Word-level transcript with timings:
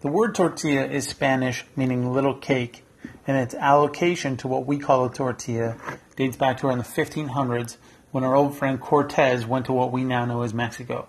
The 0.00 0.08
word 0.08 0.34
tortilla 0.34 0.86
is 0.86 1.06
Spanish 1.06 1.66
meaning 1.76 2.10
little 2.10 2.32
cake, 2.32 2.86
and 3.26 3.36
its 3.36 3.54
allocation 3.54 4.38
to 4.38 4.48
what 4.48 4.64
we 4.64 4.78
call 4.78 5.04
a 5.04 5.12
tortilla 5.12 5.76
dates 6.16 6.38
back 6.38 6.56
to 6.58 6.68
around 6.68 6.78
the 6.78 6.84
1500s 6.84 7.76
when 8.10 8.24
our 8.24 8.34
old 8.34 8.56
friend 8.56 8.80
Cortez 8.80 9.46
went 9.46 9.66
to 9.66 9.74
what 9.74 9.92
we 9.92 10.02
now 10.02 10.24
know 10.24 10.40
as 10.40 10.54
Mexico. 10.54 11.06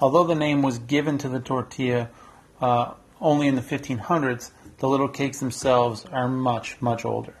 Although 0.00 0.24
the 0.24 0.34
name 0.34 0.62
was 0.62 0.80
given 0.80 1.16
to 1.18 1.28
the 1.28 1.38
tortilla 1.38 2.10
uh, 2.60 2.94
only 3.20 3.46
in 3.46 3.54
the 3.54 3.62
1500s, 3.62 4.50
the 4.78 4.88
little 4.88 5.08
cakes 5.08 5.38
themselves 5.38 6.04
are 6.06 6.26
much, 6.26 6.82
much 6.82 7.04
older. 7.04 7.34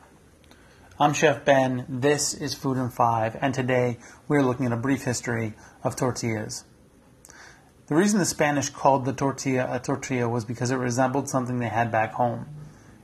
I'm 1.00 1.12
Chef 1.12 1.44
Ben, 1.44 1.86
this 1.88 2.34
is 2.34 2.54
Food 2.54 2.76
in 2.76 2.90
5, 2.90 3.36
and 3.40 3.52
today 3.52 3.98
we're 4.28 4.42
looking 4.42 4.66
at 4.66 4.72
a 4.72 4.76
brief 4.76 5.02
history 5.02 5.54
of 5.82 5.96
tortillas. 5.96 6.62
The 7.88 7.94
reason 7.94 8.18
the 8.18 8.26
Spanish 8.26 8.68
called 8.68 9.06
the 9.06 9.14
tortilla 9.14 9.66
a 9.70 9.80
tortilla 9.80 10.28
was 10.28 10.44
because 10.44 10.70
it 10.70 10.76
resembled 10.76 11.30
something 11.30 11.58
they 11.58 11.68
had 11.68 11.90
back 11.90 12.12
home. 12.12 12.46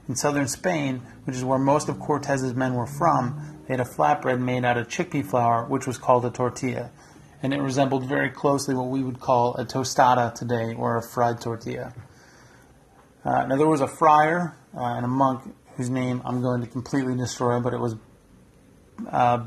In 0.06 0.14
southern 0.14 0.46
Spain, 0.46 1.00
which 1.24 1.34
is 1.34 1.42
where 1.42 1.58
most 1.58 1.88
of 1.88 1.98
Cortez's 1.98 2.52
men 2.54 2.74
were 2.74 2.86
from, 2.86 3.62
they 3.66 3.72
had 3.72 3.80
a 3.80 3.88
flatbread 3.88 4.40
made 4.40 4.62
out 4.62 4.76
of 4.76 4.88
chickpea 4.88 5.24
flour, 5.24 5.64
which 5.64 5.86
was 5.86 5.96
called 5.96 6.26
a 6.26 6.30
tortilla, 6.30 6.90
and 7.42 7.54
it 7.54 7.62
resembled 7.62 8.06
very 8.06 8.28
closely 8.28 8.74
what 8.74 8.88
we 8.88 9.02
would 9.02 9.20
call 9.20 9.54
a 9.54 9.64
tostada 9.64 10.34
today, 10.34 10.74
or 10.74 10.98
a 10.98 11.02
fried 11.02 11.40
tortilla. 11.40 11.94
Uh, 13.24 13.46
now, 13.46 13.56
there 13.56 13.66
was 13.66 13.80
a 13.80 13.88
friar 13.88 14.54
uh, 14.76 14.80
and 14.82 15.06
a 15.06 15.08
monk 15.08 15.54
whose 15.78 15.88
name 15.88 16.20
I'm 16.26 16.42
going 16.42 16.60
to 16.60 16.66
completely 16.66 17.16
destroy, 17.16 17.58
but 17.58 17.72
it 17.72 17.80
was 17.80 17.96
uh, 19.10 19.46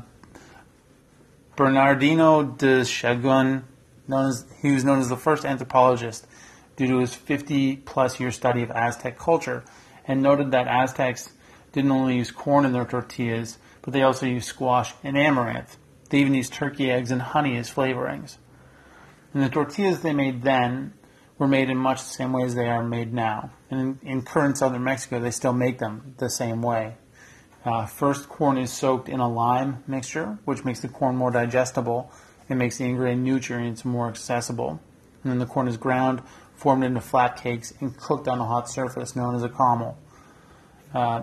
Bernardino 1.54 2.42
de 2.42 2.80
Sahagún. 2.80 3.62
Known 4.08 4.28
as, 4.28 4.44
he 4.62 4.72
was 4.72 4.84
known 4.84 4.98
as 4.98 5.08
the 5.08 5.16
first 5.16 5.44
anthropologist 5.44 6.26
due 6.76 6.86
to 6.86 6.98
his 6.98 7.14
50 7.14 7.76
plus 7.76 8.18
year 8.18 8.30
study 8.30 8.62
of 8.62 8.70
Aztec 8.70 9.18
culture 9.18 9.64
and 10.06 10.22
noted 10.22 10.50
that 10.52 10.66
Aztecs 10.66 11.30
didn't 11.72 11.90
only 11.90 12.16
use 12.16 12.30
corn 12.30 12.64
in 12.64 12.72
their 12.72 12.86
tortillas, 12.86 13.58
but 13.82 13.92
they 13.92 14.02
also 14.02 14.26
used 14.26 14.48
squash 14.48 14.94
and 15.04 15.16
amaranth. 15.16 15.76
They 16.08 16.18
even 16.18 16.34
used 16.34 16.54
turkey 16.54 16.90
eggs 16.90 17.10
and 17.10 17.20
honey 17.20 17.56
as 17.58 17.70
flavorings. 17.70 18.38
And 19.34 19.42
the 19.42 19.50
tortillas 19.50 20.00
they 20.00 20.14
made 20.14 20.42
then 20.42 20.94
were 21.36 21.46
made 21.46 21.68
in 21.68 21.76
much 21.76 21.98
the 21.98 22.08
same 22.08 22.32
way 22.32 22.44
as 22.44 22.54
they 22.54 22.66
are 22.66 22.82
made 22.82 23.12
now. 23.12 23.50
And 23.70 23.98
in, 24.02 24.10
in 24.10 24.22
current 24.22 24.56
southern 24.56 24.84
Mexico, 24.84 25.20
they 25.20 25.30
still 25.30 25.52
make 25.52 25.78
them 25.78 26.14
the 26.16 26.30
same 26.30 26.62
way. 26.62 26.96
Uh, 27.64 27.86
first, 27.86 28.28
corn 28.28 28.56
is 28.56 28.72
soaked 28.72 29.08
in 29.08 29.20
a 29.20 29.28
lime 29.28 29.84
mixture, 29.86 30.38
which 30.44 30.64
makes 30.64 30.80
the 30.80 30.88
corn 30.88 31.16
more 31.16 31.30
digestible 31.30 32.10
and 32.48 32.58
makes 32.58 32.78
the 32.78 32.84
ingrained 32.84 33.24
nutrients 33.24 33.84
more 33.84 34.08
accessible. 34.08 34.80
And 35.22 35.32
then 35.32 35.38
the 35.38 35.46
corn 35.46 35.68
is 35.68 35.76
ground, 35.76 36.22
formed 36.54 36.84
into 36.84 37.00
flat 37.00 37.36
cakes, 37.36 37.72
and 37.80 37.96
cooked 37.96 38.28
on 38.28 38.38
a 38.38 38.44
hot 38.44 38.68
surface 38.68 39.14
known 39.14 39.34
as 39.34 39.42
a 39.42 39.48
comal. 39.48 39.96
Uh, 40.94 41.22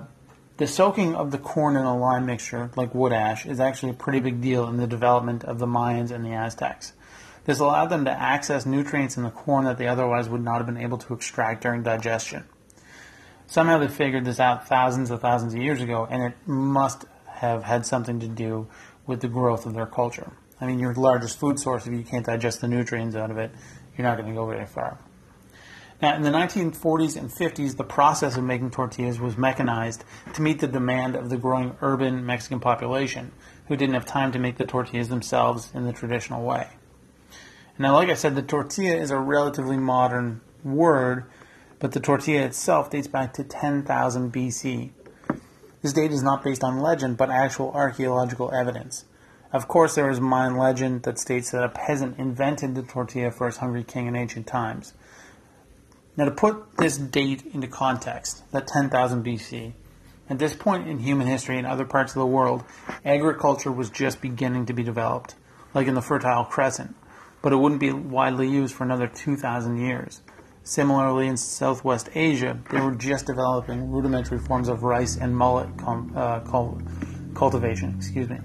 the 0.57 0.67
soaking 0.67 1.15
of 1.15 1.31
the 1.31 1.37
corn 1.37 1.75
in 1.75 1.83
a 1.83 1.97
lime 1.97 2.25
mixture, 2.25 2.71
like 2.75 2.95
wood 2.95 3.11
ash, 3.11 3.45
is 3.45 3.59
actually 3.59 3.89
a 3.89 3.95
pretty 3.95 4.21
big 4.21 4.41
deal 4.41 4.67
in 4.67 4.77
the 4.77 4.87
development 4.87 5.43
of 5.43 5.59
the 5.59 5.65
Mayans 5.65 6.11
and 6.11 6.25
the 6.25 6.31
Aztecs. 6.31 6.93
This 7.43 7.59
allowed 7.59 7.87
them 7.87 8.05
to 8.05 8.11
access 8.11 8.65
nutrients 8.65 9.17
in 9.17 9.23
the 9.23 9.31
corn 9.31 9.65
that 9.65 9.77
they 9.77 9.87
otherwise 9.87 10.29
would 10.29 10.43
not 10.43 10.57
have 10.57 10.65
been 10.65 10.77
able 10.77 10.97
to 10.99 11.13
extract 11.13 11.61
during 11.61 11.83
digestion. 11.83 12.45
Somehow 13.47 13.77
they 13.77 13.87
figured 13.87 14.25
this 14.25 14.39
out 14.39 14.67
thousands 14.67 15.11
of 15.11 15.21
thousands 15.21 15.53
of 15.53 15.61
years 15.61 15.81
ago, 15.81 16.07
and 16.09 16.23
it 16.23 16.33
must 16.47 17.05
have 17.27 17.63
had 17.63 17.85
something 17.85 18.19
to 18.21 18.27
do 18.27 18.67
with 19.05 19.21
the 19.21 19.27
growth 19.27 19.65
of 19.65 19.73
their 19.73 19.85
culture. 19.85 20.31
I 20.59 20.65
mean, 20.65 20.79
your 20.79 20.93
largest 20.93 21.39
food 21.39 21.59
source, 21.59 21.85
if 21.85 21.93
you 21.93 22.03
can't 22.03 22.25
digest 22.25 22.61
the 22.61 22.67
nutrients 22.67 23.15
out 23.15 23.31
of 23.31 23.37
it, 23.37 23.51
you're 23.97 24.07
not 24.07 24.17
going 24.17 24.29
to 24.29 24.35
go 24.35 24.45
very 24.45 24.65
far. 24.65 24.97
Now, 26.01 26.15
in 26.15 26.23
the 26.23 26.29
1940s 26.29 27.15
and 27.15 27.29
50s, 27.29 27.77
the 27.77 27.83
process 27.83 28.35
of 28.35 28.43
making 28.43 28.71
tortillas 28.71 29.19
was 29.19 29.37
mechanized 29.37 30.03
to 30.33 30.41
meet 30.41 30.59
the 30.59 30.67
demand 30.67 31.15
of 31.15 31.29
the 31.29 31.37
growing 31.37 31.77
urban 31.81 32.25
Mexican 32.25 32.59
population, 32.59 33.31
who 33.67 33.77
didn't 33.77 33.95
have 33.95 34.05
time 34.05 34.31
to 34.33 34.39
make 34.39 34.57
the 34.57 34.65
tortillas 34.65 35.07
themselves 35.07 35.71
in 35.73 35.85
the 35.85 35.93
traditional 35.93 36.43
way. 36.43 36.67
Now, 37.77 37.93
like 37.93 38.09
I 38.09 38.13
said, 38.13 38.35
the 38.35 38.41
tortilla 38.41 38.95
is 38.95 39.11
a 39.11 39.17
relatively 39.17 39.77
modern 39.77 40.41
word, 40.63 41.25
but 41.79 41.93
the 41.93 41.99
tortilla 41.99 42.43
itself 42.43 42.89
dates 42.89 43.07
back 43.07 43.33
to 43.33 43.43
10,000 43.43 44.33
BC. 44.33 44.91
This 45.81 45.93
date 45.93 46.11
is 46.11 46.23
not 46.23 46.43
based 46.43 46.63
on 46.63 46.79
legend, 46.79 47.17
but 47.17 47.29
actual 47.29 47.71
archaeological 47.71 48.53
evidence. 48.53 49.05
Of 49.51 49.67
course, 49.67 49.95
there 49.95 50.09
is 50.09 50.19
Mayan 50.19 50.57
legend 50.57 51.03
that 51.03 51.19
states 51.19 51.51
that 51.51 51.63
a 51.63 51.69
peasant 51.69 52.17
invented 52.17 52.75
the 52.75 52.83
tortilla 52.83 53.31
for 53.31 53.47
his 53.47 53.57
hungry 53.57 53.83
king 53.83 54.07
in 54.07 54.15
ancient 54.15 54.47
times. 54.47 54.93
Now, 56.17 56.25
to 56.25 56.31
put 56.31 56.77
this 56.77 56.97
date 56.97 57.43
into 57.53 57.67
context, 57.67 58.49
that 58.51 58.67
10,000 58.67 59.23
BC, 59.23 59.73
at 60.29 60.39
this 60.39 60.55
point 60.55 60.87
in 60.87 60.99
human 60.99 61.27
history 61.27 61.57
in 61.57 61.65
other 61.65 61.85
parts 61.85 62.13
of 62.13 62.19
the 62.19 62.25
world, 62.25 62.63
agriculture 63.03 63.71
was 63.71 63.89
just 63.89 64.21
beginning 64.21 64.65
to 64.65 64.73
be 64.73 64.83
developed, 64.83 65.35
like 65.73 65.87
in 65.87 65.93
the 65.93 66.01
Fertile 66.01 66.45
Crescent 66.45 66.95
but 67.45 67.53
it 67.53 67.57
wouldn't 67.57 67.79
be 67.79 67.91
widely 67.91 68.49
used 68.49 68.73
for 68.73 68.85
another 68.85 69.05
2,000 69.05 69.77
years. 69.77 70.21
Similarly, 70.63 71.27
in 71.27 71.37
Southwest 71.37 72.09
Asia, 72.15 72.59
they 72.71 72.81
were 72.81 72.95
just 72.95 73.27
developing 73.27 73.91
rudimentary 73.91 74.39
forms 74.39 74.67
of 74.67 74.81
rice 74.81 75.15
and 75.15 75.37
millet 75.37 75.69
uh, 75.85 76.39
cultivation. 77.35 77.93
Excuse 77.97 78.29
me. 78.29 78.39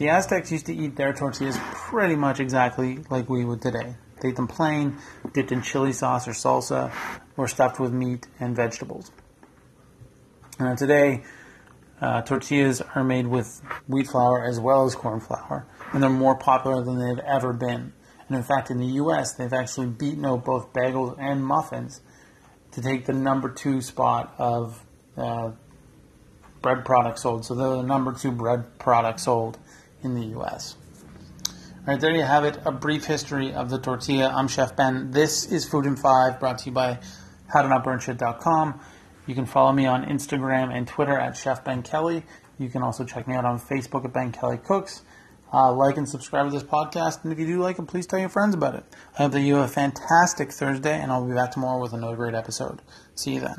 The 0.00 0.08
Aztecs 0.08 0.50
used 0.50 0.64
to 0.64 0.74
eat 0.74 0.96
their 0.96 1.12
tortillas 1.12 1.58
pretty 1.60 2.16
much 2.16 2.40
exactly 2.40 3.00
like 3.10 3.28
we 3.28 3.44
would 3.44 3.60
today. 3.60 3.96
They 4.22 4.30
ate 4.30 4.36
them 4.36 4.48
plain, 4.48 4.96
dipped 5.34 5.52
in 5.52 5.60
chili 5.60 5.92
sauce 5.92 6.26
or 6.26 6.30
salsa, 6.30 6.90
or 7.36 7.46
stuffed 7.46 7.78
with 7.78 7.92
meat 7.92 8.26
and 8.40 8.56
vegetables. 8.56 9.12
Now 10.58 10.74
today, 10.74 11.22
uh, 12.00 12.22
tortillas 12.22 12.80
are 12.94 13.04
made 13.04 13.26
with 13.26 13.60
wheat 13.88 14.06
flour 14.06 14.42
as 14.42 14.58
well 14.58 14.86
as 14.86 14.94
corn 14.94 15.20
flour 15.20 15.66
and 15.92 16.02
they're 16.02 16.08
more 16.08 16.34
popular 16.34 16.82
than 16.82 16.98
they've 16.98 17.22
ever 17.22 17.52
been. 17.52 17.92
And 18.26 18.38
in 18.38 18.42
fact, 18.42 18.70
in 18.70 18.78
the 18.78 18.94
U.S., 19.02 19.34
they've 19.34 19.52
actually 19.52 19.88
beaten 19.88 20.24
out 20.24 20.46
both 20.46 20.72
bagels 20.72 21.14
and 21.20 21.44
muffins 21.44 22.00
to 22.72 22.80
take 22.80 23.04
the 23.04 23.12
number 23.12 23.50
two 23.50 23.82
spot 23.82 24.32
of 24.38 24.82
uh, 25.18 25.50
bread 26.62 26.86
products 26.86 27.20
sold. 27.20 27.44
So 27.44 27.54
they're 27.54 27.68
the 27.68 27.82
number 27.82 28.14
two 28.14 28.32
bread 28.32 28.78
product 28.78 29.20
sold 29.20 29.58
in 30.02 30.14
the 30.14 30.26
U.S. 30.26 30.76
All 31.46 31.94
right, 31.94 32.00
there 32.00 32.14
you 32.14 32.22
have 32.22 32.44
it. 32.44 32.58
A 32.64 32.72
brief 32.72 33.04
history 33.06 33.52
of 33.52 33.70
the 33.70 33.78
tortilla. 33.78 34.32
I'm 34.34 34.48
Chef 34.48 34.76
Ben. 34.76 35.10
This 35.10 35.50
is 35.50 35.64
Food 35.64 35.86
in 35.86 35.96
Five, 35.96 36.38
brought 36.38 36.58
to 36.58 36.66
you 36.66 36.72
by 36.72 36.98
HowToNotBurnShit.com. 37.54 38.80
You 39.26 39.34
can 39.34 39.46
follow 39.46 39.72
me 39.72 39.86
on 39.86 40.04
Instagram 40.04 40.74
and 40.76 40.86
Twitter 40.86 41.18
at 41.18 41.36
Chef 41.36 41.64
Ben 41.64 41.82
Kelly. 41.82 42.24
You 42.58 42.68
can 42.68 42.82
also 42.82 43.04
check 43.04 43.26
me 43.26 43.34
out 43.34 43.44
on 43.44 43.58
Facebook 43.58 44.04
at 44.04 44.12
Ben 44.12 44.32
Kelly 44.32 44.58
Cooks. 44.58 45.02
Uh, 45.52 45.72
like 45.72 45.96
and 45.96 46.08
subscribe 46.08 46.46
to 46.46 46.52
this 46.52 46.62
podcast, 46.62 47.24
and 47.24 47.32
if 47.32 47.38
you 47.38 47.46
do 47.46 47.58
like 47.58 47.76
it, 47.78 47.88
please 47.88 48.06
tell 48.06 48.20
your 48.20 48.28
friends 48.28 48.54
about 48.54 48.76
it. 48.76 48.84
I 49.18 49.24
hope 49.24 49.32
that 49.32 49.40
you 49.40 49.56
have 49.56 49.64
a 49.64 49.72
fantastic 49.72 50.52
Thursday, 50.52 50.96
and 50.96 51.10
I'll 51.10 51.26
be 51.26 51.34
back 51.34 51.50
tomorrow 51.50 51.80
with 51.80 51.92
another 51.92 52.14
great 52.14 52.34
episode. 52.34 52.82
See 53.16 53.34
you 53.34 53.40
then. 53.40 53.56